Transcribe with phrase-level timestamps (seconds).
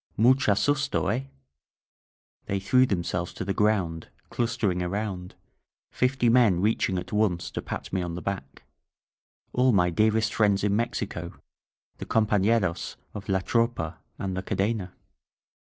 [0.17, 1.25] Mucha stLsto, eh?"
[2.47, 5.35] They threw themselves to the ground, clustering around,
[5.91, 8.63] fifty men reaching at once to pat me on the back;
[9.53, 11.33] all my dear est friends in Mexico—
[11.99, 14.91] the compafleros of La Tropa and the Cadena!